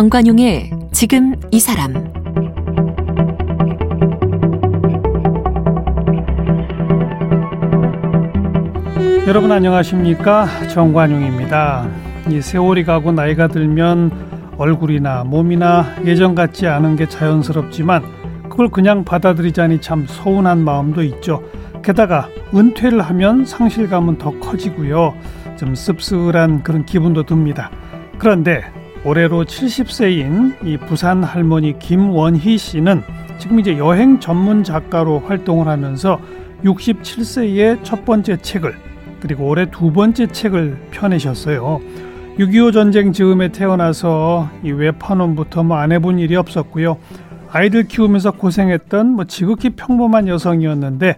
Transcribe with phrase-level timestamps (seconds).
[0.00, 1.92] 정관용의 지금 이 사람
[9.26, 11.86] 여러분 안녕하십니까 정관용입니다.
[12.30, 18.02] 이 세월이 가고 나이가 들면 얼굴이나 몸이나 예전 같지 않은 게 자연스럽지만
[18.48, 21.42] 그걸 그냥 받아들이자니 참 서운한 마음도 있죠.
[21.82, 25.12] 게다가 은퇴를 하면 상실감은 더 커지고요.
[25.58, 27.70] 좀 씁쓸한 그런 기분도 듭니다.
[28.16, 28.64] 그런데
[29.04, 33.02] 올해로 70세인 이 부산 할머니 김원희 씨는
[33.38, 36.20] 지금 이제 여행 전문 작가로 활동을 하면서
[36.64, 38.74] 67세의 첫 번째 책을
[39.20, 41.80] 그리고 올해 두 번째 책을 펴내셨어요.
[42.38, 46.98] 6.25 전쟁 즈음에 태어나서 이 외판원부터 뭐 안 해본 일이 없었고요.
[47.50, 51.16] 아이들 키우면서 고생했던 뭐 지극히 평범한 여성이었는데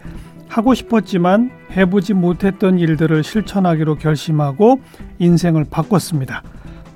[0.49, 4.81] 하고 싶었지만 해보지 못했던 일들을 실천하기로 결심하고
[5.19, 6.43] 인생을 바꿨습니다.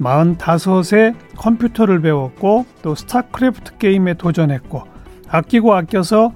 [0.00, 4.83] 45세 컴퓨터를 배웠고 또 스타크래프트 게임에 도전했고
[5.28, 6.33] 아끼고 아껴서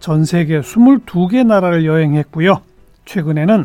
[0.00, 2.60] 전 세계 22개 나라를 여행했고요.
[3.04, 3.64] 최근에는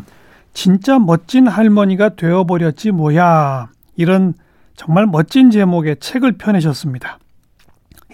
[0.52, 3.68] 진짜 멋진 할머니가 되어버렸지 뭐야.
[3.96, 4.34] 이런
[4.74, 7.18] 정말 멋진 제목의 책을 펴내셨습니다.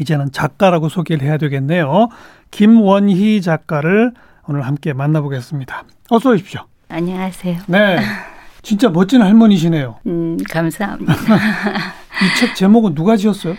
[0.01, 2.09] 이제는 작가라고 소개를 해야 되겠네요.
[2.51, 4.13] 김원희 작가를
[4.49, 5.85] 오늘 함께 만나보겠습니다.
[6.11, 6.63] 어서 오십시오.
[6.89, 7.59] 안녕하세요.
[7.69, 7.99] 네.
[8.67, 10.01] 진짜 멋진 할머니시네요.
[10.09, 11.15] 음, 감사합니다.
[11.15, 13.55] 이 책 제목은 누가 지었어요?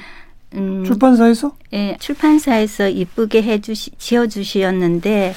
[0.56, 1.54] 음, 출판사에서?
[1.72, 5.34] 예, 출판사에서 이쁘게 해주시, 지어주시었는데,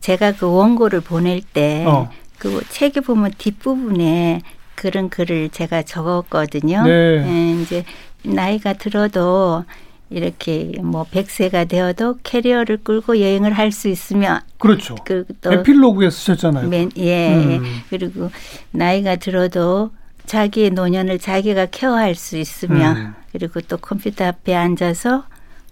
[0.00, 2.10] 제가 그 원고를 보낼 때, 어.
[2.38, 4.40] 그 책에 보면 뒷부분에
[4.74, 6.82] 그런 글을 제가 적었거든요.
[6.82, 6.90] 네.
[7.24, 7.84] 예, 이제
[8.24, 9.64] 나이가 들어도
[10.12, 14.96] 이렇게 뭐 100세가 되어도 캐리어를 끌고 여행을 할 수 있으면 그렇죠.
[15.04, 16.68] 그또 에필로그에 쓰셨잖아요.
[16.68, 17.64] 맨, 예, 음.
[17.88, 18.30] 그리고
[18.70, 19.90] 나이가 들어도
[20.26, 23.14] 자기의 노년을 자기가 케어할 수 있으면 음.
[23.32, 25.24] 그리고 또 컴퓨터 앞에 앉아서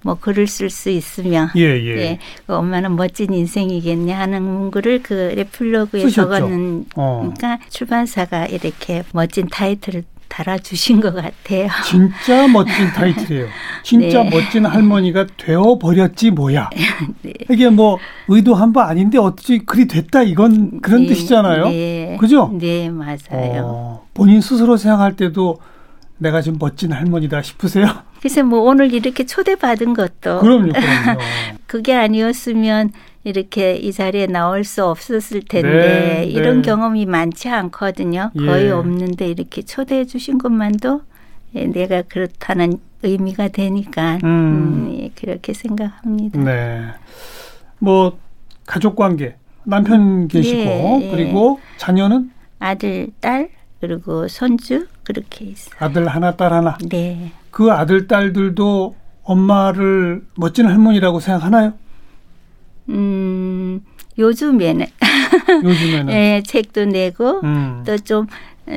[0.03, 1.97] 뭐 글을 쓸 수 있으면 예, 예.
[1.99, 7.31] 예, 그 엄마는 멋진 인생이겠냐 하는 문구를 그 에필로그에 적었는 어.
[7.35, 11.69] 그러니까 출판사가 이렇게 멋진 타이틀을 달아주신 것 같아요.
[11.85, 13.49] 진짜 멋진 타이틀이에요.
[13.83, 14.31] 진짜 네.
[14.31, 16.71] 멋진 할머니가 되어버렸지 뭐야.
[17.21, 17.35] 네.
[17.51, 17.99] 이게 뭐
[18.29, 21.09] 의도한 바 아닌데 어찌 그리 됐다 이건 그런 네.
[21.09, 21.69] 뜻이잖아요.
[21.69, 22.17] 네.
[22.19, 22.51] 그죠?
[22.59, 23.63] 네, 맞아요.
[23.65, 25.59] 어, 본인 스스로 생각할 때도
[26.17, 27.87] 내가 좀 멋진 할머니다 싶으세요?
[28.21, 31.21] 그래서 뭐 오늘 이렇게 초대받은 것도 그럼요, 그럼요.
[31.67, 32.93] 그게 아니었으면
[33.25, 36.63] 이렇게 이 자리에 나올 수 없었을 텐데 네, 이런 네.
[36.63, 38.31] 경험이 많지 않거든요.
[38.37, 38.71] 거의 예.
[38.71, 41.03] 없는데 이렇게 초대해 주신 것만도
[41.55, 44.25] 예, 내가 그렇다는 의미가 되니까 음.
[44.25, 46.39] 음, 예, 그렇게 생각합니다.
[46.41, 46.87] 네.
[47.79, 48.19] 뭐
[48.67, 51.11] 가족 관계 남편 계시고 예, 예.
[51.11, 53.51] 그리고 자녀는 아들, 딸
[53.81, 55.75] 그리고 손주 그렇게 있어요.
[55.79, 56.77] 아들 하나, 딸 하나.
[56.89, 57.33] 네.
[57.51, 61.75] 그 아들, 딸들도 엄마를 멋진 할머니라고 생각하나요?
[62.89, 63.81] 음,
[64.19, 64.87] 요즘에는.
[65.65, 66.07] 요즘에는.
[66.07, 67.83] 네, 책도 내고, 음.
[67.87, 68.27] 또좀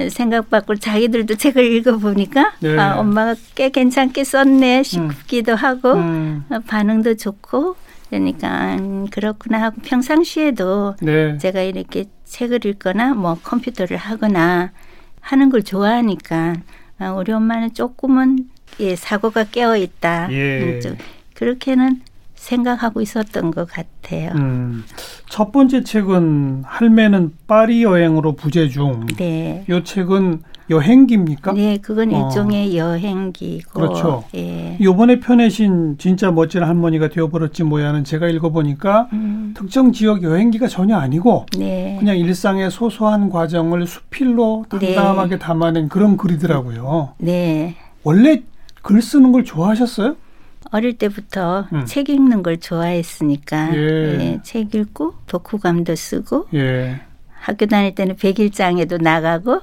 [0.09, 2.77] 생각 밖으로 자기들도 책을 읽어보니까, 네.
[2.77, 5.57] 아, 엄마가 꽤 괜찮게 썼네 싶기도 음.
[5.57, 6.45] 하고, 음.
[6.49, 7.75] 어, 반응도 좋고,
[8.09, 11.37] 그러니까, 음, 그렇구나 하고 평상시에도 네.
[11.37, 14.71] 제가 이렇게 책을 읽거나 뭐 컴퓨터를 하거나
[15.19, 16.55] 하는 걸 좋아하니까,
[16.99, 20.31] 아, 우리 엄마는 조금은 예, 사고가 깨어 있다.
[20.31, 20.81] 예.
[20.85, 20.97] 음,
[21.33, 22.01] 그렇게는
[22.35, 24.31] 생각하고 있었던 것 같아요.
[24.35, 24.83] 음,
[25.29, 29.07] 첫 번째 책은 할매는 파리 여행으로 부재 중.
[29.17, 29.65] 네.
[29.69, 31.53] 이 책은 여행기입니까?
[31.53, 32.27] 네, 그건 어.
[32.27, 33.71] 일종의 여행기고.
[33.73, 34.23] 그렇죠.
[34.35, 34.77] 예.
[34.81, 39.53] 요번에 펴내신 진짜 멋진 할머니가 되어버렸지 뭐야는 제가 읽어보니까 음.
[39.55, 41.97] 특정 지역 여행기가 전혀 아니고 네.
[41.99, 45.39] 그냥 일상의 소소한 과정을 수필로 담담하게 네.
[45.39, 47.13] 담아낸 그런 글이더라고요.
[47.19, 47.75] 네.
[48.03, 48.41] 원래
[48.83, 50.15] 글 쓰는 걸 좋아하셨어요?
[50.71, 51.85] 어릴 때부터 음.
[51.85, 53.79] 책 읽는 걸 좋아했으니까 예.
[54.19, 57.01] 예, 책 읽고 독후감도 쓰고 예.
[57.33, 59.59] 학교 다닐 때는 백일장에도 나가고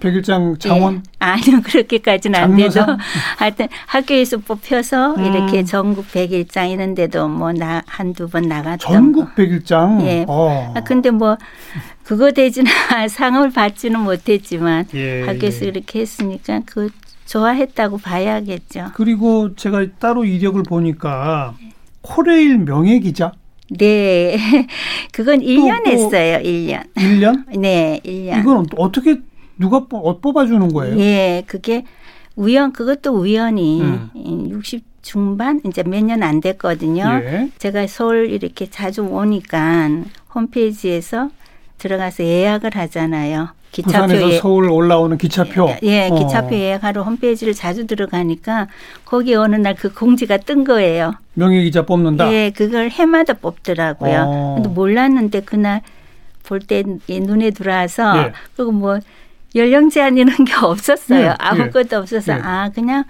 [0.00, 1.00] 백일장 장원 예.
[1.18, 2.80] 아니요 그렇게까지는 안 돼도
[3.36, 5.24] 하여튼 학교에서 뽑혀서 음.
[5.26, 10.72] 이렇게 전국 백일장 이런 데도 뭐 나 한두 번 나갔던 전국 백일장 예 어.
[10.74, 11.36] 아, 근데 뭐
[12.04, 12.72] 그거 되지는
[13.10, 15.22] 상을 받지는 못했지만 예.
[15.26, 16.88] 학교에서 이렇게 했으니까 그
[17.30, 18.88] 좋아했다고 봐야겠죠.
[18.94, 21.54] 그리고 제가 따로 이력을 보니까
[22.02, 23.32] 코레일 명예 기자.
[23.70, 24.36] 네.
[25.12, 26.38] 그건 1년 또, 했어요.
[26.42, 26.92] 1년.
[26.94, 27.44] 1년?
[27.56, 28.40] 네, 1년.
[28.40, 29.20] 이건 어떻게
[29.58, 30.98] 누가 뽑아 주는 거예요?
[30.98, 31.84] 예, 그게
[32.34, 34.10] 우연 그것도 우연히 음.
[34.50, 37.04] 60 중반 이제 몇 년 안 됐거든요.
[37.22, 37.50] 예.
[37.58, 39.88] 제가 서울 이렇게 자주 오니까
[40.34, 41.30] 홈페이지에서
[41.78, 43.50] 들어가서 예약을 하잖아요.
[43.72, 45.70] 기차표 부산에서 예, 서울 올라오는 기차표.
[45.84, 46.14] 예, 예 어.
[46.14, 48.66] 기차표 예약하러 홈페이지를 자주 들어가니까
[49.04, 51.12] 거기 어느 날 그 공지가 뜬 거예요.
[51.34, 52.32] 명예 기자 뽑는다.
[52.32, 54.24] 예, 그걸 해마다 뽑더라고요.
[54.26, 54.54] 어.
[54.56, 55.82] 근데 몰랐는데 그날
[56.42, 58.32] 볼 때 눈에 들어와서 예.
[58.56, 58.98] 그리고 뭐
[59.54, 61.26] 연령 제한 이런 게 없었어요.
[61.26, 62.38] 예, 아무것도 없어서 예.
[62.42, 63.04] 아 그냥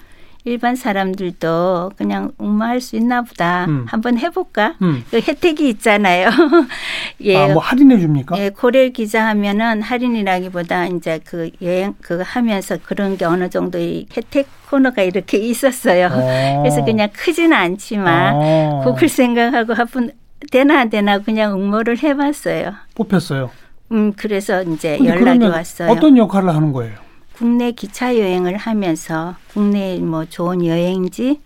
[0.51, 3.67] 일반 사람들도 그냥 응모할 수 있나 보다.
[3.67, 3.85] 음.
[3.89, 4.75] 한번 해볼까?
[4.83, 5.05] 음.
[5.09, 6.29] 그 혜택이 있잖아요.
[7.23, 7.37] 예.
[7.37, 8.37] 아, 뭐 할인해 줍니까?
[8.37, 14.49] 예, 코레일 기자 하면은 할인이라기보다 이제 그 여행 그 하면서 그런 게 어느 정도의 혜택
[14.69, 16.07] 코너가 이렇게 있었어요.
[16.07, 16.19] 오.
[16.19, 16.63] 어.
[16.63, 18.39] 그래서 그냥 크지는 않지만 오.
[18.41, 18.83] 어.
[18.85, 20.11] 그걸 생각하고 한번
[20.51, 22.75] 되나 안 되나 그냥 응모를 해봤어요.
[22.97, 23.51] 뽑혔어요.
[23.93, 25.91] 음, 그래서 이제 연락이 왔어요.
[25.91, 27.10] 어떤 역할을 하는 거예요?
[27.41, 31.41] 국내 기차 여행을 하면서 국내 뭐 좋은 여행지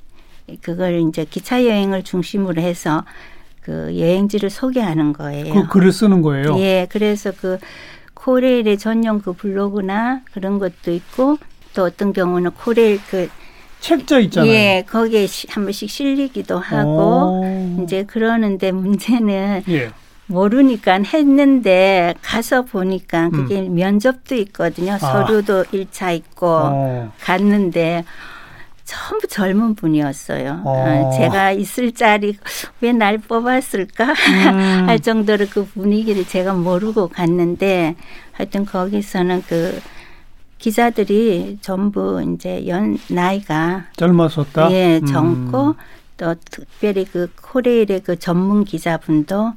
[0.61, 3.05] 그걸 이제 기차 여행을 중심으로 해서
[3.61, 5.55] 그 여행지를 소개하는 거예요.
[5.55, 6.59] 그 글을 쓰는 거예요.
[6.59, 7.59] 예, 그래서 그
[8.15, 11.39] 코레일의 전용 그 블로그나 그런 것도 있고
[11.75, 13.29] 또 어떤 경우는 코레일 그
[13.79, 14.51] 책자 있잖아요.
[14.51, 17.85] 예, 거기에 한 번씩 실리기도 하고 오.
[17.85, 19.93] 이제 그러는데 문제는 예.
[20.27, 23.75] 모르니까 했는데 가서 보니까 그게 음.
[23.75, 24.93] 면접도 있거든요.
[24.93, 24.99] 아.
[24.99, 27.13] 서류도 일차 있고 어.
[27.21, 28.05] 갔는데
[28.85, 30.63] 전부 젊은 분이었어요.
[30.65, 30.85] 어.
[30.87, 32.37] 아, 제가 있을 자리
[32.81, 34.85] 왜 날 뽑았을까 음.
[34.89, 37.97] 할 정도로 그 분위기를 제가 모르고 갔는데
[38.33, 39.81] 하여튼 거기서는 그
[40.59, 44.71] 기자들이 전부 이제 연 나이가 젊었었다.
[44.73, 45.75] 예, 젊고 음.
[46.17, 49.53] 또 특별히 그 코레일의 그 전문 기자분도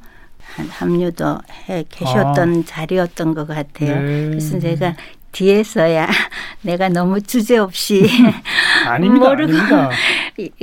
[0.70, 1.38] 합류도
[1.68, 2.62] 해 계셨던 아.
[2.66, 4.00] 자리였던 것 같아요.
[4.00, 4.26] 네.
[4.28, 4.94] 그래서 제가
[5.32, 6.08] 뒤에서야
[6.62, 8.06] 내가 너무 주제없이
[8.86, 9.90] 아닙니다, 아닙니다.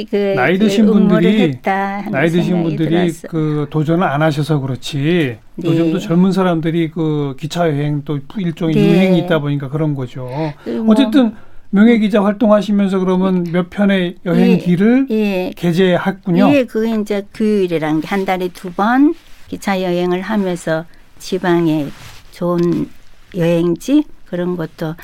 [0.09, 3.27] 그, 나이 드신 분들이 나이 드신 분들이 들었어.
[3.27, 5.69] 그 도전을 안 하셔서 그렇지 네.
[5.69, 8.89] 요즘도 젊은 사람들이 그 기차 여행 또 일종의 네.
[8.89, 10.29] 유행이 있다 보니까 그런 거죠.
[10.63, 10.93] 그 뭐.
[10.93, 11.33] 어쨌든
[11.69, 15.15] 명예 기자 활동하시면서 그러면 몇 편의 여행기를 예,
[15.47, 15.51] 예.
[15.57, 16.49] 게재했군요.
[16.53, 19.13] 예, 그게 이제 규율이란 게 한 달에 두 번
[19.47, 20.85] 기차 여행을 하면서
[21.19, 21.87] 지방에
[22.31, 22.89] 좋은
[23.35, 24.95] 여행지 그런 것도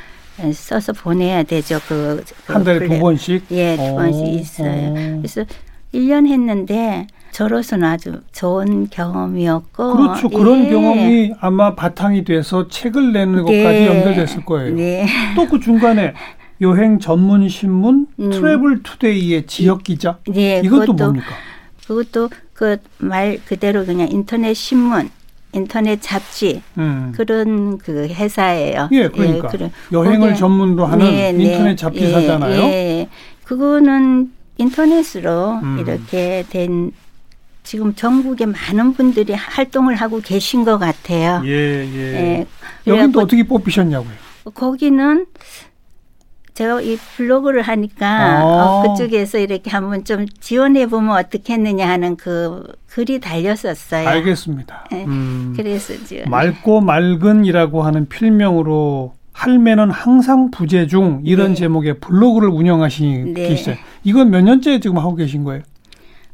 [0.54, 1.80] 써서 보내야 되죠.
[1.88, 2.90] 그, 그 한 달에 플랫.
[2.96, 3.44] 두 번씩?
[3.52, 3.96] 예, 두 오.
[3.96, 4.90] 번씩 있어요.
[4.92, 4.94] 오.
[5.18, 5.46] 그래서
[5.94, 10.30] 1년 했는데 저로서는 아주 좋은 경험이었고 그렇죠.
[10.30, 10.70] 그런 예.
[10.70, 13.64] 경험이 아마 바탕이 돼서 책을 내는 네.
[13.64, 14.76] 것까지 연결됐을 거예요.
[14.76, 15.06] 네.
[15.36, 16.14] 또 그 중간에
[16.62, 18.30] 여행 전문 신문 음.
[18.30, 21.26] 트래블 투데이의 지역 기자 네, 이것도 뭡니까?
[21.88, 22.30] 그것도
[22.62, 25.10] 그 말 그대로 그냥 인터넷 신문
[25.52, 27.12] 인터넷 잡지 음.
[27.16, 28.88] 그런 그 회사예요.
[28.92, 31.44] 예, 그러니까 예, 여행을 거기에, 전문으로 하는 네, 네.
[31.44, 32.62] 인터넷 잡지사잖아요.
[32.62, 33.10] 예, 예.
[33.44, 35.80] 그거는 인터넷으로 음.
[35.80, 36.92] 이렇게 된
[37.64, 41.42] 지금 전국에 많은 분들이 활동을 하고 계신 것 같아요.
[41.46, 42.46] 예, 예.
[42.88, 43.08] 예.
[43.12, 44.14] 또 어떻게 뽑히셨냐고요?
[44.54, 45.26] 거기는
[46.54, 53.20] 제가 이 블로그를 하니까 어, 그쪽에서 이렇게 한번 좀 지원해 보면 어떻겠느냐 하는 그 글이
[53.20, 54.08] 달렸었어요.
[54.08, 54.86] 알겠습니다.
[54.92, 55.06] 네.
[55.06, 56.30] 음, 그래서 지원.
[56.30, 61.56] 맑고 맑은이라고 하는 필명으로 할매는 항상 부재 중 이런 네.
[61.56, 63.48] 제목의 블로그를 운영하시는 네.
[63.48, 63.76] 계시죠.
[64.04, 65.64] 이건 몇 년째 지금 하고 계신 거예요?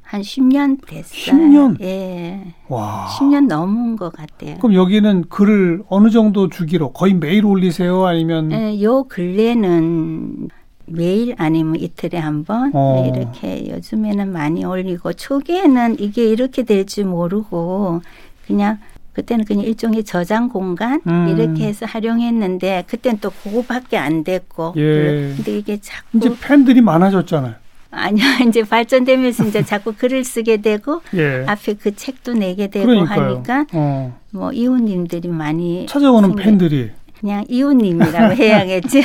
[0.07, 1.35] 한 10년 됐어요.
[1.37, 1.81] 10년?
[1.81, 2.53] 예.
[2.69, 3.07] 와.
[3.19, 4.55] 10년 넘은 것 같아요.
[4.59, 8.05] 그럼 여기는 글을 어느 정도 주기로 거의 매일 올리세요?
[8.05, 8.51] 아니면?
[8.53, 10.47] 예, 요 근래는
[10.85, 13.11] 매일 아니면 이틀에 한번 어.
[13.13, 18.01] 이렇게 요즘에는 많이 올리고 초기에는 이게 이렇게 될 줄 모르고
[18.45, 18.77] 그냥
[19.11, 21.27] 그때는 그냥 일종의 저장 공간 음.
[21.27, 25.33] 이렇게 해서 활용했는데 그때는 또 그거밖에 안 됐고 예.
[25.35, 27.55] 근데 이게 자꾸 이제 팬들이 많아졌잖아요.
[27.91, 31.45] 아니요, 이제 발전되면서 이제 자꾸 글을 쓰게 되고 예.
[31.47, 33.21] 앞에 그 책도 내게 되고 그러니까요.
[33.35, 34.17] 하니까 어.
[34.31, 38.99] 뭐 이웃님들이 많이 찾아오는 생겨, 팬들이 그냥 이웃님이라고 해야겠죠.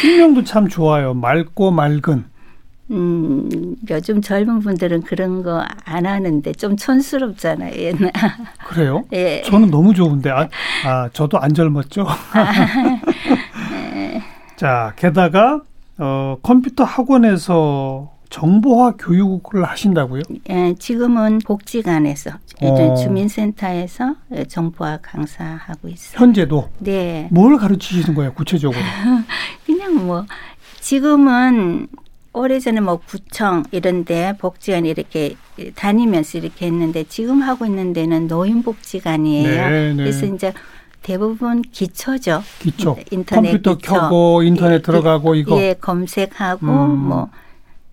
[0.00, 1.14] 필명도 참 좋아요.
[1.14, 2.24] 맑고 맑은.
[2.92, 8.10] 음, 요즘 젊은 분들은 그런 거 안 하는데 좀 촌스럽잖아요, 옛날.
[8.66, 9.04] 그래요?
[9.12, 9.42] 예.
[9.42, 10.48] 저는 너무 좋은데, 아,
[10.84, 12.06] 아 저도 안 젊었죠?
[13.70, 14.22] 네.
[14.56, 15.60] 자, 게다가
[16.00, 20.22] 어, 컴퓨터 학원에서 정보화 교육을 하신다고요?
[20.48, 22.30] 예, 지금은 복지관에서
[22.62, 22.94] 어.
[22.94, 24.14] 주민센터에서
[24.48, 26.20] 정보화 강사하고 있어요.
[26.20, 26.70] 현재도?
[26.78, 27.28] 네.
[27.30, 28.80] 뭘 가르치시는 거예요, 구체적으로?
[29.66, 30.24] 그냥 뭐
[30.80, 31.88] 지금은
[32.32, 35.34] 오래전에 뭐 구청 이런데 복지관 이렇게
[35.74, 39.68] 다니면서 이렇게 했는데 지금 하고 있는 데는 노인복지관이에요.
[39.68, 39.96] 네, 네.
[39.96, 40.52] 그래서 이제
[41.02, 42.42] 대부분 기초죠.
[42.58, 42.96] 기초.
[43.10, 43.94] 인터넷 컴퓨터 기초.
[43.94, 45.60] 켜고 인터넷 예, 들어가고 이거.
[45.60, 46.98] 예, 검색하고 음.
[47.08, 47.28] 뭐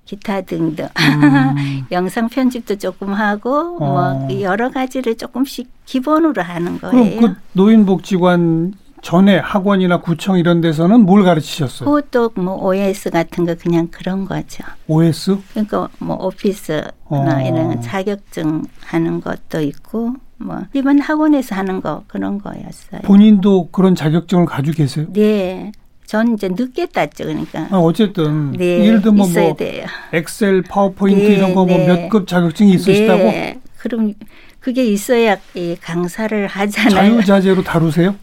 [0.06, 1.86] 기타 등등 음.
[1.92, 4.14] 영상 편집도 조금 하고 어.
[4.28, 7.20] 뭐 여러 가지를 조금씩 기본으로 하는 거예요.
[7.22, 11.90] 그 노인복지관 전에 학원이나 구청 이런 데서는 뭘 가르치셨어요?
[11.90, 14.64] 그것도 뭐 OS 같은 거 그냥 그런 거죠.
[14.88, 15.38] OS?
[15.52, 17.42] 그러니까 뭐 오피스나 어.
[17.46, 23.02] 이런 자격증 하는 것도 있고 뭐 일반 학원에서 하는 거 그런 거였어요.
[23.04, 25.06] 본인도 그런 자격증을 가지고 계세요?
[25.12, 25.72] 네.
[26.06, 27.68] 전 이제 늦게 땄죠, 그러니까.
[27.70, 29.86] 아, 어쨌든 네, 예를 들면 뭐 돼요.
[30.14, 32.26] 엑셀, 파워포인트 네, 이런 거 뭐 몇급 네.
[32.28, 33.24] 자격증이 있으시다고?
[33.24, 33.60] 네.
[33.78, 34.14] 그럼
[34.62, 36.92] 그게 있어야 이 강사를 하잖아요.
[36.92, 38.16] 자유자재로 다루세요?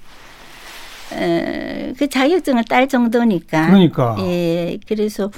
[1.13, 3.67] 에, 그 자격증을 딸 정도니까.
[3.67, 4.17] 그러니까.
[4.21, 5.31] 예, 그래서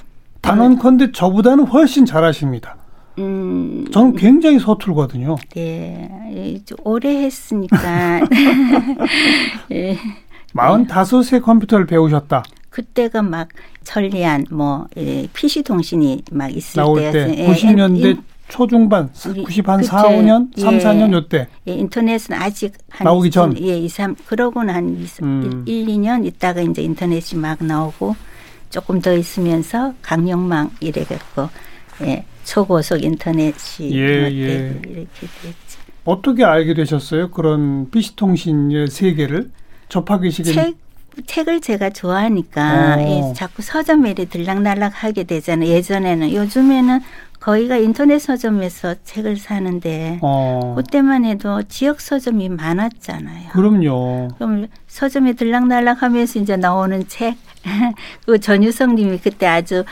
[0.42, 2.76] 단언컨대 저보다는 훨씬 잘하십니다.
[3.18, 5.36] 음, 저는 굉장히 서툴거든요.
[5.54, 8.20] 네, 예, 오래 했으니까.
[9.72, 9.98] 예.
[10.54, 12.42] 45세 컴퓨터를 배우셨다.
[12.70, 13.48] 그때가 막
[13.84, 17.34] 천리안 뭐 예, PC 통신이 막 있을 나올 때였어요.
[17.34, 18.16] 때 90년대 예,
[18.48, 21.46] 초중반 90한 4, 5년, 3, 예, 4년 요때.
[21.68, 23.58] 예, 인터넷은 아직 한 나오기 전.
[23.60, 25.64] 예, 2, 3 그러고는 한 2, 음.
[25.66, 28.14] 1, 2년 있다가 이제 인터넷이 막 나오고
[28.70, 31.48] 조금 더 있으면서 강력망 이래갖고
[32.02, 34.80] 예, 초고속 인터넷이 예, 예.
[34.86, 35.78] 이렇게 됐지.
[36.04, 37.30] 어떻게 알게 되셨어요?
[37.32, 39.50] 그런 PC통신의 세계를?
[39.88, 40.76] 접하기 시기 책
[41.26, 45.68] 책을 제가 좋아하니까 예, 자꾸 서점에 들락날락 하게 되잖아요.
[45.68, 47.00] 예전에는 요즘에는
[47.40, 50.74] 거의가 인터넷 서점에서 책을 사는데 어.
[50.76, 53.50] 그때만 해도 지역 서점이 많았잖아요.
[53.50, 54.28] 그럼요.
[54.36, 57.36] 그럼 서점에 들락날락 하면서 이제 나오는 책.
[58.26, 59.84] 그 전유성 님이 그때 아주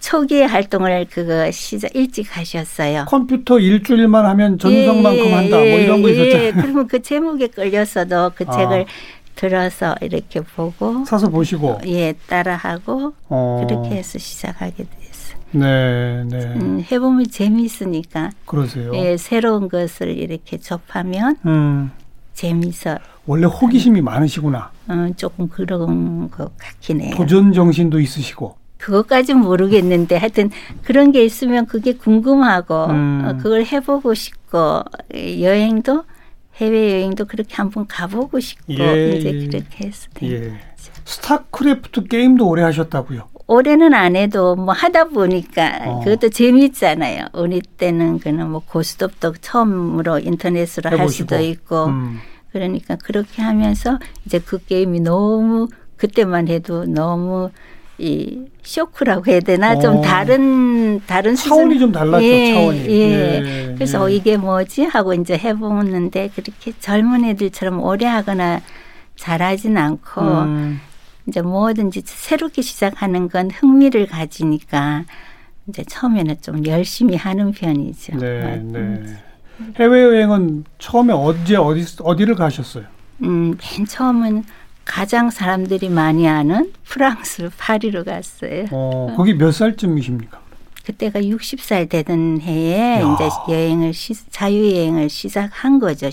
[0.00, 3.04] 초기의 활동을 그거 시작 일찍 하셨어요.
[3.06, 5.56] 컴퓨터 일주일만 하면 전성만큼 예, 한다.
[5.58, 6.52] 뭐 이런 거 예, 있었잖아요.
[6.54, 8.56] 그러면 그 제목에 끌려서도 그 아.
[8.56, 8.86] 책을
[9.36, 13.64] 들어서 이렇게 보고 사서 보시고 예 따라하고 어.
[13.66, 15.40] 그렇게 해서 시작하게 됐어요.
[15.52, 16.38] 네, 네.
[16.56, 18.30] 음, 해보면 재미있으니까.
[18.46, 18.92] 그러세요.
[18.94, 21.90] 예, 새로운 것을 이렇게 접하면 음.
[22.34, 22.98] 재미있어.
[23.26, 24.70] 원래 호기심이 많으시구나.
[24.88, 27.14] 어, 조금 그런 것 같긴 해요.
[27.16, 28.59] 도전 정신도 있으시고.
[28.80, 30.50] 그것까진 모르겠는데 하여튼
[30.82, 33.22] 그런 게 있으면 그게 궁금하고 음.
[33.24, 34.82] 어, 그걸 해보고 싶고
[35.14, 36.04] 여행도
[36.56, 39.46] 해외 여행도 그렇게 한번 가보고 싶고 예, 이제 예.
[39.46, 40.10] 그렇게 했어요.
[40.22, 40.54] 예.
[41.04, 43.28] 스타크래프트 게임도 오래 하셨다고요?
[43.46, 46.00] 올해는 안 해도 뭐 하다 보니까 어.
[46.04, 47.26] 그것도 재미있잖아요.
[47.32, 51.02] 우리 때는 그는 뭐 고스톱도 처음으로 인터넷으로 해보시고.
[51.02, 52.20] 할 수도 있고 음.
[52.52, 57.50] 그러니까 그렇게 하면서 이제 그 게임이 너무 그때만 해도 너무
[58.00, 59.78] 이 쇼크라고 해야 되나 어.
[59.78, 61.78] 좀 다른 다른 차원이 수준.
[61.80, 62.92] 좀 달랐죠 예, 차원이 예.
[63.68, 63.74] 예.
[63.74, 64.02] 그래서 예.
[64.02, 68.60] 어, 이게 뭐지 하고 이제 해보는데 그렇게 젊은 애들처럼 오래 하거나
[69.16, 70.80] 잘하진 않고 음.
[71.28, 75.04] 이제 뭐든지 새롭게 시작하는 건 흥미를 가지니까
[75.68, 78.16] 이제 처음에는 좀 열심히 하는 편이죠.
[78.16, 79.02] 네, 네.
[79.78, 82.84] 해외 여행은 처음에 언제 어디 어디를 가셨어요?
[83.22, 84.42] 음, 맨 처음은
[84.84, 88.64] 가장 사람들이 많이 아는 프랑스 파리로 갔어요.
[88.70, 90.40] 어, 거기 몇 살쯤이십니까?
[90.84, 93.14] 그때가 60살 되던 해에 야.
[93.14, 96.08] 이제 여행을 시, 자유여행을 시작한 거죠.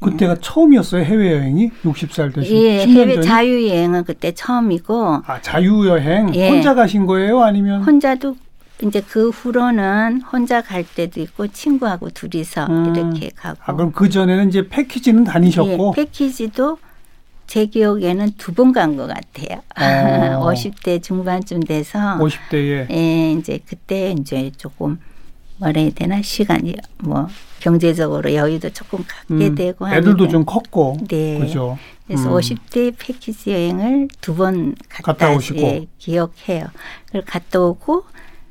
[0.00, 5.22] 그때가 처음이었어요 해외 여행이 60살 되신 예, 해외 자유 여행은 그때 처음이고.
[5.26, 6.48] 아 자유 여행 예.
[6.50, 7.82] 혼자 가신 거예요, 아니면?
[7.82, 8.36] 혼자도
[8.82, 12.94] 이제 그 후로는 혼자 갈 때도 있고 친구하고 둘이서 음.
[12.94, 13.58] 이렇게 가고.
[13.64, 15.94] 아 그럼 그 전에는 이제 패키지는 다니셨고.
[15.96, 16.78] 예, 패키지도
[17.46, 19.60] 제 기억에는 두 번 간 것 같아요.
[19.76, 20.46] 어.
[20.52, 24.98] 50대 중반쯤 돼서 50대에 예, 이제 그때 이제 조금
[25.58, 27.28] 뭐라 해야 되나 시간이 뭐
[27.60, 31.38] 경제적으로 여유도 조금 갖게 음, 되고 애들도 좀 컸고 네.
[31.38, 31.78] 그죠.
[32.06, 32.34] 그래서 음.
[32.40, 36.66] 50대 패키지 여행을 두 번 갔다, 갔다 오시고 예, 기억해요.
[37.06, 38.04] 그걸 갔다 오고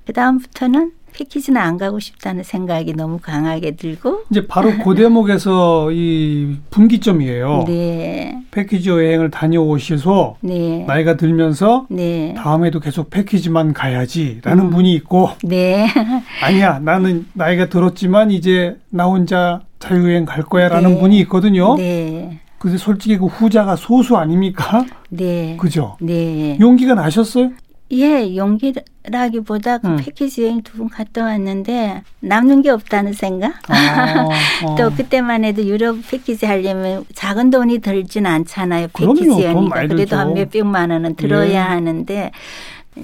[0.05, 6.57] 그 다음부터는 패키지는 안 가고 싶다는 생각이 너무 강하게 들고 이제 바로 그 대목에서 이
[6.71, 7.65] 분기점이에요.
[7.67, 8.39] 네.
[8.51, 10.83] 패키지 여행을 다녀오셔서 네.
[10.85, 12.33] 나이가 들면서 네.
[12.35, 14.69] 다음에도 계속 패키지만 가야지라는 음.
[14.71, 15.87] 분이 있고 네.
[16.43, 20.99] 아니야 나는 나이가 들었지만 이제 나 혼자 자유여행 갈 거야라는 네.
[20.99, 21.75] 분이 있거든요.
[21.75, 22.39] 네.
[22.63, 24.85] 근데 솔직히 그 후자가 소수 아닙니까?
[25.09, 25.57] 네.
[25.59, 25.97] 그죠?
[25.99, 26.57] 네.
[26.61, 27.51] 용기가 나셨어요?
[27.93, 29.95] 예, 용기라기보다 그 음.
[29.97, 33.53] 패키지 여행 두 분 갔다 왔는데 남는 게 없다는 생각.
[33.69, 34.27] 아,
[34.65, 34.75] 어.
[34.75, 38.87] 또 그때만 해도 유럽 패키지 하려면 작은 돈이 들진 않잖아요.
[38.93, 41.55] 패키지 여행이니까 그래도 한 몇백만 원은 들어야 예.
[41.57, 42.31] 하는데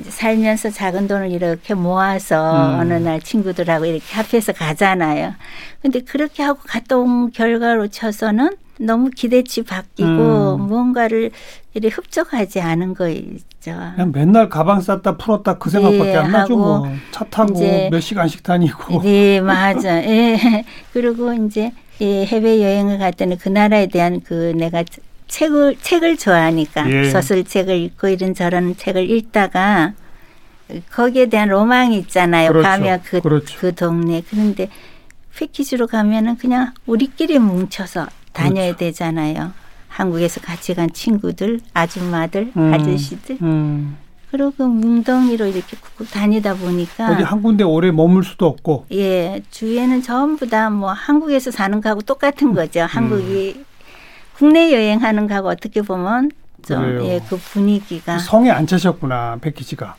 [0.08, 2.80] 살면서 작은 돈을 이렇게 모아서 음.
[2.80, 5.34] 어느 날 친구들하고 이렇게 합해서 가잖아요.
[5.82, 10.62] 근데 그렇게 하고 갔다 온 결과로 쳐서는 너무 기대치 바뀌고 음.
[10.68, 11.32] 무언가를
[11.74, 13.72] 이렇게 흡족하지 않은 거 있죠.
[13.96, 16.56] 그냥 맨날 가방 쌌다 풀었다 그 생각밖에 네, 안 나죠.
[16.58, 17.60] 뭐 차 타고
[17.92, 19.02] 몇 시간씩 다니고.
[19.02, 20.02] 네, 맞아.
[20.04, 20.64] 예.
[20.94, 24.84] 그리고 이제 예, 해외 여행을 갈 때는 그 나라에 대한 그 내가
[25.30, 27.10] 책을 책을 좋아하니까 예.
[27.10, 29.94] 소설 책을 읽고 이런 저런 책을 읽다가
[30.92, 32.50] 거기에 대한 로망이 있잖아요.
[32.50, 32.68] 그렇죠.
[32.68, 33.58] 가면 그, 그렇죠.
[33.60, 34.22] 그 동네.
[34.30, 34.70] 그런데
[35.36, 38.78] 패키지로 가면은 그냥 우리끼리 뭉쳐서 다녀야 그렇죠.
[38.78, 39.54] 되잖아요.
[39.88, 42.74] 한국에서 같이 간 친구들, 아줌마들, 음.
[42.74, 43.38] 아저씨들.
[43.42, 43.98] 음.
[44.32, 50.04] 그리고 뭉덩이로 이렇게 쿡쿡 다니다 보니까 어디 한 군데 오래 머물 수도 없고 예 주위에는
[50.04, 52.86] 전부 다 뭐 한국에서 사는 거하고 똑같은 거죠 음.
[52.86, 53.66] 한국이
[54.40, 56.32] 국내 여행하는 거하고 어떻게 보면
[56.66, 59.96] 좀 예 그 분위기가 성에 안 차셨구나 패키지가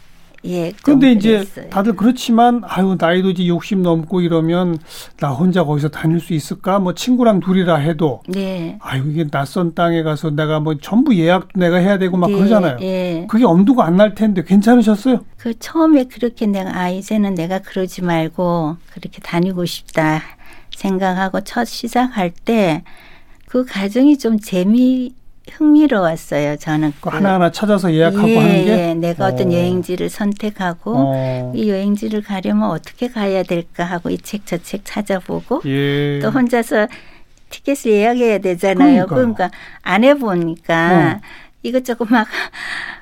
[0.47, 0.73] 예.
[0.83, 4.79] 근데 이제 다들 그렇지만 아유 나이도 이제 60 넘고 이러면
[5.19, 6.79] 나 혼자 거기서 다닐 수 있을까?
[6.79, 8.79] 뭐 친구랑 둘이라 해도 네.
[8.81, 12.37] 아유 이게 낯선 땅에 가서 내가 뭐 전부 예약도 내가 해야 되고 막 네.
[12.39, 12.79] 그러잖아요.
[12.81, 13.27] 예.
[13.29, 15.25] 그게 엄두가 안 날 텐데 괜찮으셨어요?
[15.37, 20.23] 그 처음에 그렇게 내가 아 이제는 내가 그러지 말고 그렇게 다니고 싶다
[20.75, 22.83] 생각하고 첫 시작할 때
[23.51, 25.13] 그 과정이 좀 재미
[25.51, 26.57] 흥미로웠어요.
[26.59, 29.35] 저는 그 하나하나 찾아서 예약하고 예, 하는 게 예, 내가 어.
[29.35, 31.53] 떤 여행지를 선택하고 어.
[31.57, 36.21] 이 여행지를 가려면 어떻게 가야 될까 하고 이 책저책 찾아보고 예.
[36.21, 36.87] 또 혼자서
[37.49, 39.07] 티켓을 예약해야 되잖아요.
[39.07, 39.35] 그러니까요.
[39.35, 39.51] 그러니까
[39.83, 41.27] 안 해보니까 어.
[41.65, 42.29] 이것저것 막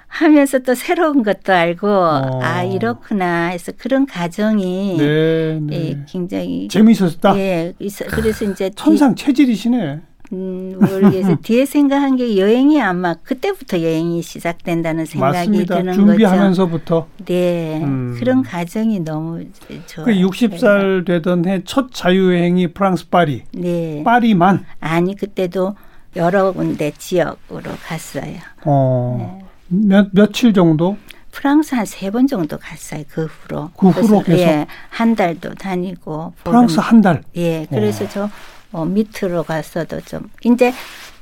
[0.07, 2.41] 하면서 또 새로운 것도 알고 어.
[2.43, 5.77] 아 이렇구나 해서 그런 과정이 네, 네.
[5.77, 7.37] 예, 굉장히 재미있었다.
[7.37, 7.75] 예,
[8.09, 10.08] 그래서 이제 천상 체질이시네.
[10.33, 11.37] 음, 모르겠어요.
[11.43, 15.77] 뒤에 생각한 게 여행이 아마 그때부터 여행이 시작된다는 생각이 맞습니다.
[15.79, 17.01] 드는 준비하면서부터.
[17.07, 17.25] 거죠.
[17.25, 17.81] 네.
[17.83, 18.17] 음.
[18.19, 19.45] 그런 과정이 너무
[19.87, 20.05] 좋아요.
[20.05, 23.43] 그 60살 되던 해 첫 자유여행이 프랑스 파리.
[23.53, 24.03] 네.
[24.05, 24.65] 파리만?
[24.81, 25.75] 아니, 그때도
[26.17, 28.35] 여러 군데 지역으로 갔어요.
[28.65, 29.41] 어.
[29.69, 29.87] 네.
[29.89, 30.97] 몇, 며칠 정도?
[31.31, 33.05] 프랑스 한 세 번 정도 갔어요.
[33.09, 33.71] 그 후로.
[33.79, 34.39] 그 후로 계속?
[34.41, 34.67] 예.
[34.91, 36.33] 한 달도 다니고.
[36.43, 37.23] 프랑스 한 달?
[37.37, 37.67] 예.
[37.71, 38.09] 그래서 어.
[38.11, 38.31] 저
[38.71, 40.73] 뭐 밑으로 갔어도 좀 이제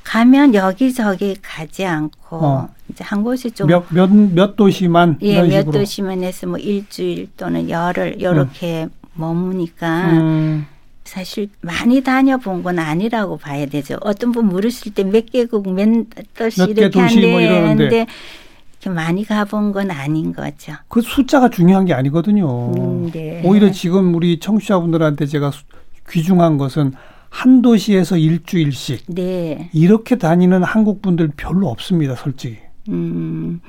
[0.03, 2.69] 가면 여기저기 가지 않고 어.
[2.89, 5.69] 이제 한 곳이 좀몇몇 몇 도시만 예, 몇.
[5.69, 8.89] 도시만 해서 뭐 일주일 또는 열흘 요렇게 음.
[9.15, 10.65] 머무니까 음.
[11.03, 13.97] 사실 많이 다녀본 건 아니라고 봐야 되죠.
[14.01, 15.87] 어떤 분 물으실 때 몇 개국 몇
[16.37, 18.07] 도시 몇 이렇게 한데 뭐 이렇게
[18.89, 20.73] 많이 가본 건 아닌 거죠.
[20.87, 22.71] 그 숫자가 중요한 게 아니거든요.
[22.77, 23.41] 음, 네.
[23.43, 25.51] 오히려 지금 우리 청취자분들한테 제가
[26.09, 26.93] 귀중한 것은
[27.29, 29.69] 한 도시에서 일주일씩 네.
[29.73, 32.57] 이렇게 다니는 한국 분들 별로 없습니다, 솔직히.
[32.89, 33.59] 음,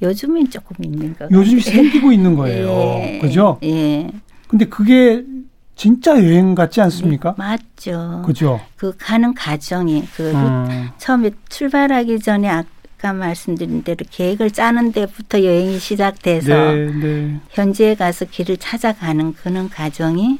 [0.00, 2.68] 요즘엔 조금 있는 거 요즘 생기고 있는 거예요.
[3.02, 3.18] 예.
[3.20, 3.58] 그죠?
[3.64, 4.08] 예.
[4.46, 5.24] 근데 그게
[5.74, 7.34] 진짜 여행 같지 않습니까?
[7.38, 8.22] 네, 맞죠.
[8.24, 8.60] 그죠?
[8.76, 10.88] 그 가는 과정이 그 음.
[10.98, 17.40] 처음에 출발하기 전에 아까 말씀드린 대로 계획을 짜는 데부터 여행이 시작돼서 네, 네.
[17.50, 20.38] 현지에 가서 길을 찾아가는 그런 과정이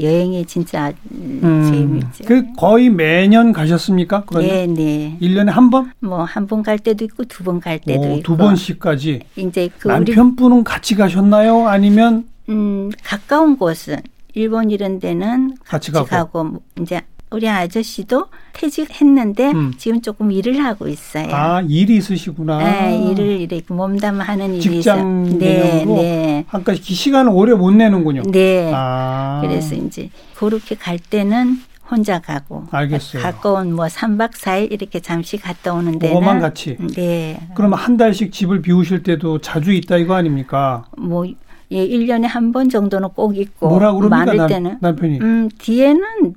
[0.00, 2.24] 여행이 진짜 음, 재미있죠.
[2.24, 4.24] 그 거의 매년 가셨습니까?
[4.26, 4.48] 그러면?
[4.48, 5.18] 네, 네.
[5.20, 5.92] 1년에 한 번?
[6.00, 8.22] 뭐 한 번 갈 때도 있고 두 번 갈 때도 오, 있고.
[8.22, 9.20] 두 번씩까지.
[9.36, 11.68] 이제 그 남편분은 같이 가셨나요?
[11.68, 13.96] 아니면 음, 가까운 곳은
[14.34, 16.06] 일본 이런 데는 같이, 같이 가고.
[16.08, 17.00] 가고 뭐 이제
[17.34, 19.72] 우리 아저씨도 퇴직했는데 음.
[19.76, 21.26] 지금 조금 일을 하고 있어요.
[21.32, 22.58] 아 일이 있으시구나.
[22.58, 25.38] 네, 일을 이렇게 몸담하는 일이 직장 있어요.
[25.38, 26.44] 네, 네.
[26.46, 28.22] 한까 시간을 오래 못 내는군요.
[28.30, 28.70] 네.
[28.72, 29.40] 아.
[29.42, 31.58] 그래서 이제 그렇게 갈 때는
[31.90, 33.20] 혼자 가고 알겠어요.
[33.20, 36.76] 가까운 뭐 3박 4일 이렇게 잠시 갔다 오는 데는 그만 같이.
[36.94, 37.48] 네.
[37.56, 40.84] 그러면 한 달씩 집을 비우실 때도 자주 있다 이거 아닙니까?
[40.96, 41.26] 뭐
[41.74, 45.48] 예, 1년에 한 번 정도는 꼭 있고 뭐라 그럽니까 많을 남, 때는 남 편이 음,
[45.58, 46.34] 뒤에는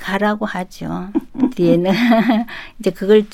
[0.00, 1.08] 가라고 하죠.
[1.56, 1.90] 뒤에는
[2.80, 3.24] 이제 그걸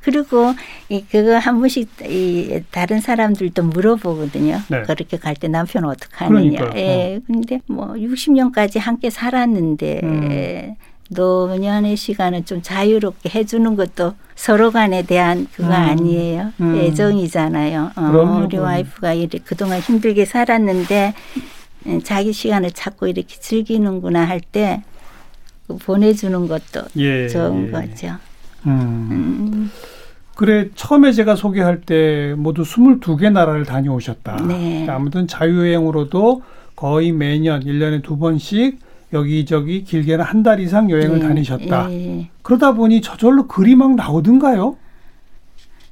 [0.00, 0.52] 그리고
[0.88, 4.58] 이 그거 한 번씩 이 다른 사람들도 물어보거든요.
[4.68, 4.82] 네.
[4.82, 6.70] 그렇게 갈 때 남편 어떻게 하느냐.
[6.76, 7.16] 예.
[7.16, 7.20] 어.
[7.26, 10.74] 근데 뭐 60년까지 함께 살았는데 음.
[11.14, 15.72] 노년의 시간은 좀 자유롭게 해주는 것도 서로 간에 대한 그거 음.
[15.72, 16.52] 아니에요.
[16.60, 16.74] 음.
[16.76, 17.92] 애정이잖아요.
[17.96, 21.14] 어, 우리 와이프가 이렇게 그동안 힘들게 살았는데
[21.86, 24.82] 음, 자기 시간을 찾고 이렇게 즐기는구나 할때
[25.66, 27.70] 그 보내주는 것도 예, 좋은 예.
[27.70, 28.08] 거죠.
[28.66, 29.08] 음.
[29.10, 29.70] 음.
[30.34, 34.36] 그래 처음에 제가 소개할 때 모두 22개 나라를 다녀오셨다.
[34.46, 34.86] 네.
[34.88, 36.42] 아무튼 자유여행으로도
[36.74, 38.78] 거의 매년 1년에 두 번씩
[39.12, 41.28] 여기저기 길게는 한 달 이상 여행을 네.
[41.28, 41.88] 다니셨다.
[41.88, 42.30] 네.
[42.42, 44.76] 그러다 보니 저절로 글이 막 나오던가요?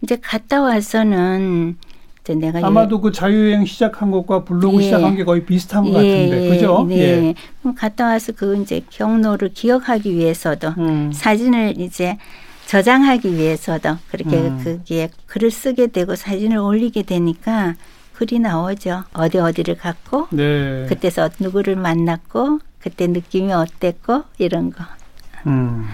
[0.03, 1.77] 이제 갔다 와서는
[2.23, 3.01] 이제 내가 아마도 예.
[3.03, 4.83] 그 자유여행 시작한 것과 블로그 예.
[4.83, 6.27] 시작한 게 거의 비슷한 것 예.
[6.29, 6.87] 같은데, 그죠?
[6.89, 6.97] 네.
[6.99, 7.35] 예.
[7.61, 11.11] 그럼 갔다 와서 그 이제 경로를 기억하기 위해서도 음.
[11.13, 12.17] 사진을 이제
[12.67, 14.61] 저장하기 위해서도 그렇게 음.
[14.65, 17.75] 그게 글을 쓰게 되고 사진을 올리게 되니까
[18.15, 19.05] 글이 나오죠.
[19.15, 20.87] 어디 어디를 갔고 네.
[20.89, 24.85] 그때서 누구를 만났고 그때 느낌이 어땠고 이런 거.
[25.47, 25.87] 음.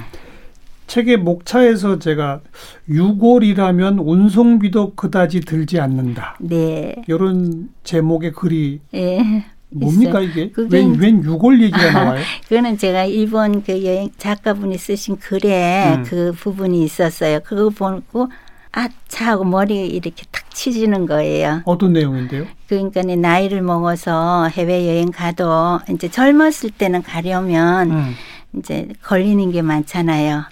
[0.86, 2.40] 책의 목차에서 제가
[2.88, 6.36] 유골이라면 운송비도 그다지 들지 않는다.
[6.40, 6.94] 네.
[7.08, 9.44] 이런 제목의 글이 네.
[9.70, 10.52] 뭡니까 이게?
[10.70, 12.22] 웬, 웬 유골 얘기가 나와요?
[12.48, 16.04] 그거는 제가 일본 그 여행 작가분이 쓰신 글에 음.
[16.04, 17.40] 그 부분이 있었어요.
[17.40, 18.30] 그거 보고
[18.76, 21.62] 아차 하고 머리에 이렇게 탁 치지는 거예요.
[21.64, 22.46] 어떤 내용인데요?
[22.68, 28.14] 그러니까 나이를 먹어서 해외여행 가도 이제 젊었을 때는 가려면 음.
[28.58, 30.44] 이제 걸리는 게 많잖아요.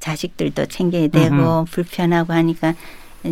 [0.00, 1.64] 자식들도 챙겨야 되고 음흠.
[1.70, 2.74] 불편하고 하니까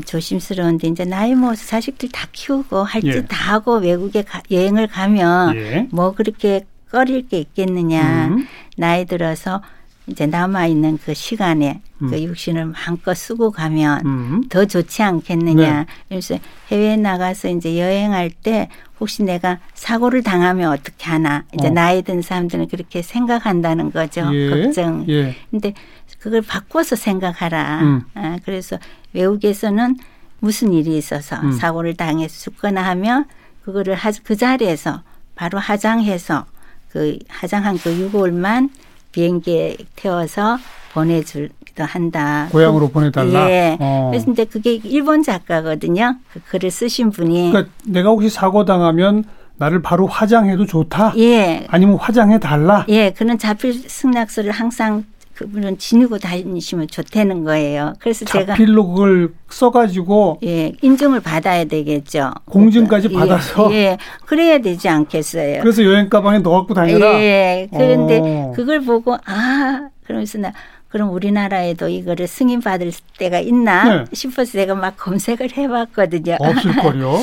[0.07, 3.43] 조심스러운데 이제 나이 먹어서 자식들 다 키우고 할짓다 예.
[3.51, 5.89] 하고 외국에 가, 여행을 가면 예.
[5.93, 8.29] 뭐 그렇게 꺼릴 게 있겠느냐.
[8.29, 8.47] 음.
[8.79, 9.61] 나이 들어서
[10.07, 12.11] 이제 남아 있는 그 시간에 음.
[12.11, 14.45] 그 육신을 마음껏 쓰고 가면 음.
[14.49, 15.81] 더 좋지 않겠느냐.
[15.81, 15.87] 네.
[16.09, 16.39] 그래서
[16.71, 18.69] 해외에 나가서 이제 여행할 때
[19.01, 21.45] 혹시 내가 사고를 당하면 어떻게 하나.
[21.55, 21.71] 이제 어.
[21.71, 24.29] 나이 든 사람들은 그렇게 생각한다는 거죠.
[24.33, 24.51] 예.
[24.51, 25.07] 걱정.
[25.09, 25.35] 예.
[25.51, 25.73] 근데
[26.19, 27.81] 그걸 바꿔서 생각하라.
[27.83, 28.03] 음.
[28.15, 28.79] 아, 그래서
[29.15, 29.97] 외국에서는
[30.41, 31.53] 무슨 일이 있어서 음.
[31.53, 33.25] 사고를 당해서 죽거나 하면
[33.65, 35.03] 그거를 하, 그 자리에서
[35.35, 36.45] 바로 하장해서
[36.91, 38.71] 그 하장한 그 6월만
[39.15, 40.59] 비행기에 태워서
[40.93, 42.49] 보내주기도 한다.
[42.51, 43.49] 고향으로 보내달라.
[43.49, 43.77] 예.
[43.81, 44.09] 어.
[44.11, 46.17] 그래서 이제 그게 일본 작가거든요.
[46.33, 47.53] 그 글을 쓰신 분이.
[47.53, 49.25] 그러니까 내가 혹시 사고 당하면
[49.57, 51.15] 나를 바로 화장해도 좋다.
[51.19, 51.65] 예.
[51.69, 52.85] 아니면 화장해 달라.
[52.89, 53.11] 예.
[53.13, 57.95] 그는 자필 승낙서를 항상 그분은 지니고 다니시면 좋다는 거예요.
[57.99, 62.31] 그래서 제가 자필로 그걸 써가지고 예 인증을 받아야 되겠죠.
[62.47, 65.61] 공증까지 예, 받아서 예 그래야 되지 않겠어요.
[65.61, 67.21] 그래서 여행 가방에 넣어 갖고 다니라.
[67.21, 68.25] 예 그런데 오.
[68.25, 68.53] 어.
[68.55, 70.53] 그걸 보고 아 그러면서 나
[70.89, 74.05] 그럼 우리나라에도 이거를 승인 받을 때가 있나 네.
[74.13, 76.37] 싶어서 제가 막 검색을 해봤거든요.
[76.39, 77.19] 없을 거요.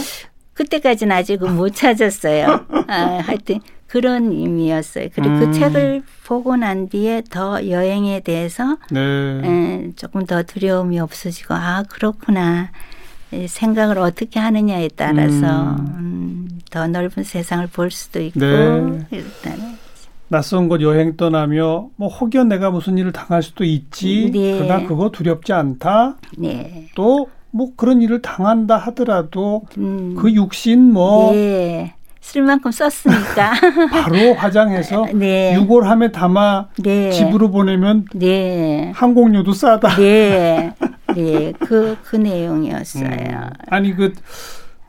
[0.54, 2.66] 그때까지는 아직 못 찾았어요.
[2.88, 5.10] 아, 하여튼 그런 의미였어요.
[5.14, 5.52] 그리고 그 음.
[5.52, 9.02] 그 책을 보고 난 뒤에 더 여행에 대해서 네.
[9.44, 12.72] 에, 조금 더 두려움이 없어지고 아 그렇구나
[13.48, 15.96] 생각을 어떻게 하느냐에 따라서 음.
[15.98, 19.08] 음, 더 넓은 세상을 볼 수도 있고 네.
[19.12, 19.76] 일단은
[20.30, 24.58] 낯선 곳 여행 떠나며 뭐 혹여 내가 무슨 일을 당할 수도 있지 네.
[24.58, 26.16] 그러나 그거 두렵지 않다.
[26.38, 26.88] 네.
[26.96, 30.16] 또뭐 그런 일을 당한다 하더라도 음.
[30.18, 31.94] 그 육신 뭐 네.
[32.22, 33.54] 쓸 만큼 썼으니까.
[33.92, 35.56] 바로 화장해서 네.
[35.56, 37.12] 유골함에 담아 네.
[37.12, 38.92] 집으로 보내면 네.
[38.96, 39.96] 항공료도 싸다.
[39.98, 40.74] 네.
[41.16, 41.52] 네.
[41.60, 43.06] 그, 그 내용이었어요.
[43.06, 43.50] 음.
[43.68, 44.14] 아니, 그,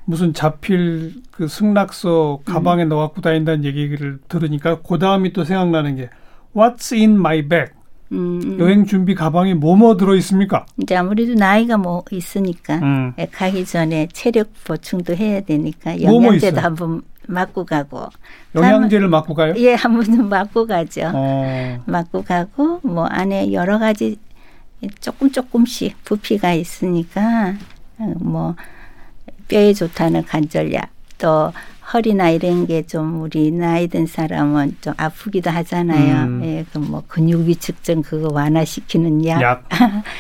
[0.05, 2.91] 무슨 자필 그 승낙서 가방에 음.
[2.91, 6.11] 넣어 갖고 다닌다는 얘기를 들으니까 그 다음이 또 생각나는 게
[6.55, 7.73] What's in my bag?
[8.11, 8.59] 음.
[8.59, 10.67] 여행 준비 가방에 뭐뭐 뭐 들어 있습니까?
[10.83, 13.15] 이제 아무래도 나이가 뭐 있으니까 음.
[13.31, 18.07] 가기 전에 체력 보충도 해야 되니까 뭐뭐 영양제도 뭐 한번 맞고 가고
[18.55, 19.55] 영양제를 맞고 가요?
[19.57, 21.11] 예, 한 번은 맞고 가죠.
[21.15, 21.83] 어.
[21.87, 24.17] 맞고 가고 뭐 안에 여러 가지
[25.01, 27.55] 조금 조금씩 부피가 있으니까
[28.17, 28.55] 뭐
[29.49, 31.53] 뼈에 좋다는 관절약 또
[31.93, 36.25] 허리나 이런 게 좀 우리 나이 든 사람은 좀 아프기도 하잖아요.
[36.25, 36.41] 음.
[36.45, 39.41] 예, 그 뭐 근육 위축증 그거 완화시키는 약.
[39.43, 39.69] 약,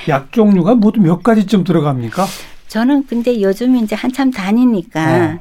[0.08, 2.26] 약 종류가 모두 몇 가지쯤 들어갑니까?
[2.68, 5.00] 저는 근데 요즘 이제 한참 다니니까
[5.34, 5.38] 어.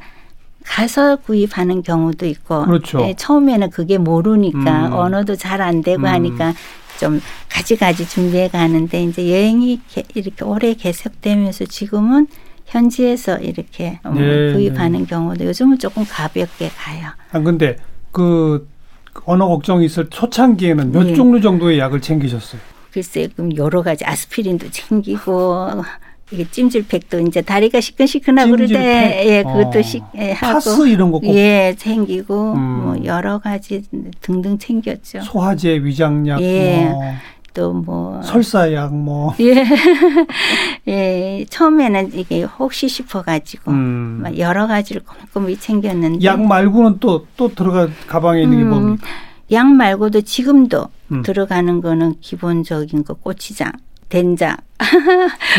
[0.64, 3.02] 가서 구입하는 경우도 있고 그렇죠.
[3.02, 4.94] 예, 처음에는 그게 모르니까 음.
[4.94, 6.06] 언어도 잘 안 되고 음.
[6.06, 6.54] 하니까
[7.00, 9.80] 좀 가지가지 준비해 가는데 이제 여행이
[10.16, 12.28] 이렇게 오래 계속되면서 지금은
[12.66, 15.06] 현지에서 이렇게 어, 네, 구입하는 네.
[15.06, 17.10] 경우도 요즘은 조금 가볍게 가요.
[17.32, 17.76] 아 근데
[18.12, 18.68] 그
[19.26, 21.14] 언어 걱정이 있을 초창기에는 몇 네.
[21.16, 22.62] 종류 정도의 약을 챙기셨어요?
[22.92, 25.84] 글쎄, 그럼 여러 가지 아스피린도 챙기고
[26.32, 29.82] 이게 찜질팩도 이제 다리가 시큰시큰하고 그럴 때 예, 그것도 어.
[29.82, 31.36] 시, 예, 하고 파스 이런 거 꼭.
[31.36, 32.60] 예, 챙기고 음.
[32.60, 33.84] 뭐 여러 가지
[34.22, 35.22] 등등 챙겼죠.
[35.22, 36.90] 소화제, 위장약 예.
[36.90, 37.02] 뭐.
[37.54, 39.66] 또뭐 설사약 뭐 예.
[40.88, 41.46] 예.
[41.50, 44.24] 처음에는 이게 혹시 싶어 가지고 음.
[44.38, 48.70] 여러 가지를 꼼꼼히 챙겼는데 약 말고는 또또 들어가 가방에 있는 게 음.
[48.70, 49.08] 뭡니까?
[49.52, 51.24] 약 말고도 지금도 음.
[51.24, 53.74] 들어가는 거는 기본적인 거 고추장
[54.12, 54.56] 된장.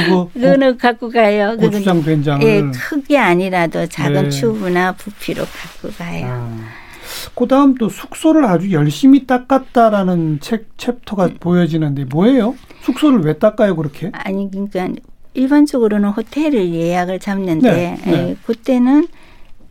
[0.04, 0.28] 그거
[0.78, 1.56] 갖고 가요.
[1.58, 2.46] 고추장 된장을.
[2.46, 4.28] 예, 크게 아니라도 작은 네.
[4.28, 6.26] 튜브나 부피로 갖고 가요.
[6.28, 6.82] 아.
[7.34, 11.36] 그 다음 또 숙소를 아주 열심히 닦았다라는 책 챕터가 음.
[11.40, 12.54] 보여지는데 뭐예요?
[12.82, 14.10] 숙소를 왜 닦아요 그렇게?
[14.12, 14.88] 아니 그러니까
[15.34, 18.12] 일반적으로는 호텔을 예약을 잡는데 네, 네.
[18.12, 19.06] 예, 그때는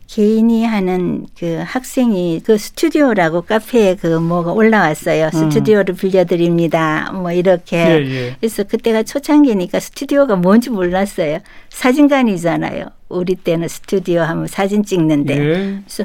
[0.06, 5.30] 개인이 하는 그 학생이 그 스튜디오라고 카페에 그 뭐가 올라왔어요.
[5.34, 5.50] 음.
[5.50, 7.12] 스튜디오를 빌려드립니다.
[7.12, 7.76] 뭐 이렇게.
[7.76, 8.36] 예, 예.
[8.38, 11.38] 그래서 그때가 초창기니까 스튜디오가 뭔지 몰랐어요.
[11.70, 12.86] 사진관이잖아요.
[13.08, 15.36] 우리 때는 스튜디오 하면 사진 찍는데.
[15.38, 15.82] 예.
[15.86, 16.04] 그래서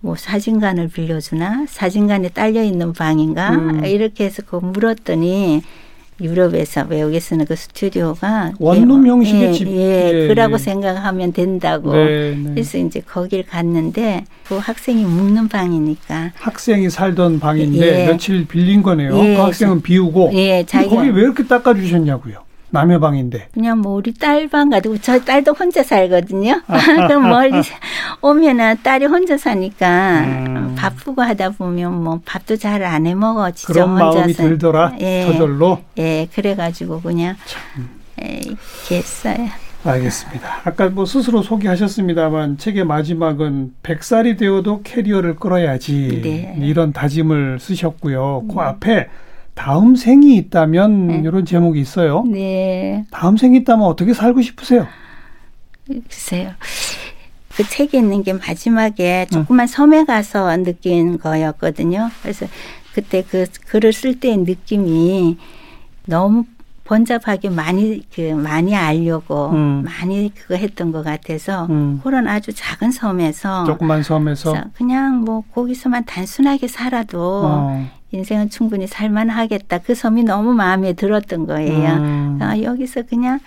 [0.00, 3.84] 뭐 사진관을 빌려주나 사진관에 딸려 있는 방인가 음.
[3.84, 5.62] 이렇게 해서 그 물었더니
[6.20, 10.58] 유럽에서 외국에 쓰는 그 스튜디오가 원룸 형식의 예, 집 예, 예, 그라고 예.
[10.58, 12.50] 생각하면 된다고 네, 네.
[12.50, 18.06] 그래서 이제 거길 갔는데 그 학생이 묵는 방이니까 학생이 살던 방인데 예.
[18.06, 19.12] 며칠 빌린 거네요.
[19.12, 22.49] 그 학생은 비우고 예, 자기가 거기 왜 이렇게 닦아주셨냐고요.
[22.70, 23.48] 남의 방인데.
[23.52, 26.60] 그냥 뭐 우리 딸 방 가지고 저 딸도 혼자 살거든요.
[26.66, 27.60] 그럼 멀리
[28.22, 30.74] 오면은 딸이 혼자 사니까 음.
[30.76, 33.50] 바쁘고 하다 보면 뭐 밥도 잘 안 해 먹어.
[33.50, 34.18] 진짜 그런 혼자서.
[34.18, 34.94] 마음이 들더라.
[35.00, 35.24] 예.
[35.26, 35.80] 저절로.
[35.98, 37.36] 예, 그래가지고 그냥
[38.22, 39.48] 예, 이렇게 했어요.
[39.82, 40.60] 알겠습니다.
[40.64, 46.54] 아까 뭐 스스로 소개하셨습니다만 책의 마지막은 100살이 되어도 캐리어를 끌어야지 네.
[46.60, 48.44] 이런 다짐을 쓰셨고요.
[48.48, 48.60] 그 네.
[48.60, 49.08] 앞에
[49.60, 51.22] 다음 생이 있다면 네.
[51.22, 52.24] 이런 제목이 있어요.
[52.26, 53.04] 네.
[53.10, 54.86] 다음 생이 있다면 어떻게 살고 싶으세요?
[55.86, 56.52] 글쎄요.
[57.54, 59.66] 그 책에 있는 게 마지막에 조그만 응.
[59.66, 62.08] 섬에 가서 느낀 거였거든요.
[62.22, 62.46] 그래서
[62.94, 65.36] 그때 그 글을 쓸 때의 느낌이
[66.06, 66.44] 너무
[66.84, 69.84] 번잡하게 많이 그 많이 알려고 음.
[69.84, 72.00] 많이 그거 했던 것 같아서 음.
[72.02, 77.99] 그런 아주 작은 섬에서 조그만 섬에서 그냥 뭐 거기서만 단순하게 살아도 어.
[78.12, 79.78] 인생은 충분히 살만하겠다.
[79.78, 81.92] 그 섬이 너무 마음에 들었던 거예요.
[81.94, 82.38] 음.
[82.40, 83.40] 아, 여기서 그냥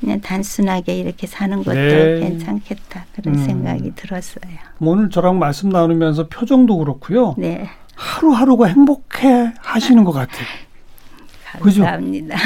[0.00, 2.20] 그냥 단순하게 이렇게 사는 것도 네.
[2.20, 3.44] 괜찮겠다 그런 음.
[3.44, 4.50] 생각이 들었어요.
[4.78, 7.34] 뭐 오늘 저랑 말씀 나누면서 표정도 그렇고요.
[7.36, 7.68] 네.
[7.94, 10.46] 하루하루가 행복해 하시는 것 같아요.
[11.52, 12.36] 감사합니다.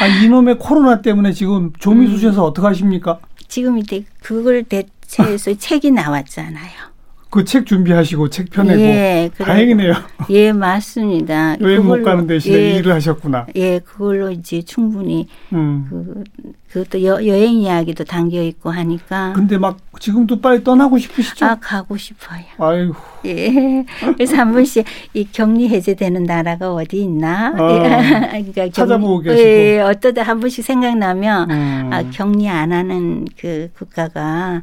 [0.00, 2.46] 아, 이놈의 코로나 때문에 지금 조미수셔서 음.
[2.48, 3.18] 어떻게 하십니까?
[3.48, 6.88] 지금 이제 그걸 대체해서 책이 나왔잖아요.
[7.30, 9.92] 그 책 준비하시고 책 펴내고 예, 다행이네요.
[10.30, 11.56] 예, 맞습니다.
[11.60, 13.46] 여행 못 가는 대신에 예, 일을 하셨구나.
[13.54, 15.86] 예, 그걸로 이제 충분히 음.
[15.90, 16.24] 그
[16.72, 19.32] 그것도 여, 여행 이야기도 담겨 있고 하니까.
[19.34, 21.44] 근데 막 지금도 빨리 떠나고 싶으시죠?
[21.46, 22.40] 아, 가고 싶어요.
[22.58, 22.94] 아이고.
[23.26, 23.84] 예.
[24.14, 27.54] 그래서 한 번씩 이 격리 해제되는 나라가 어디 있나?
[27.56, 29.48] 아, 그러니까 찾아보고 격리, 계시고.
[29.50, 31.90] 예, 어떠다 한 번씩 생각나면 음.
[31.92, 34.62] 아, 격리 안 하는 그 국가가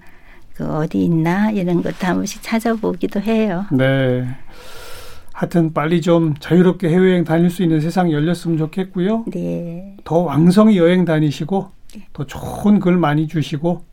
[0.55, 3.65] 그 어디 있나 이런 것도 한 번씩 찾아보기도 해요.
[3.71, 4.25] 네.
[5.33, 9.25] 하여튼 빨리 좀 자유롭게 해외여행 다닐 수 있는 세상이 열렸으면 좋겠고요.
[9.27, 9.97] 네.
[10.05, 12.07] 더 왕성히 여행 다니시고 네.
[12.13, 13.83] 더 좋은 글 많이 주시고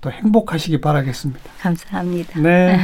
[0.00, 1.40] 더 행복하시기 바라겠습니다.
[1.60, 2.40] 감사합니다.
[2.40, 2.78] 네.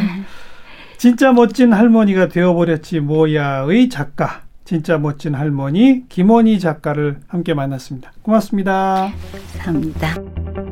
[0.99, 8.13] 진짜 멋진 할머니가 되어버렸지 뭐야의 작가 진짜 멋진 할머니 김원희 작가를 함께 만났습니다.
[8.23, 9.11] 고맙습니다.
[9.63, 10.66] 감사합니다.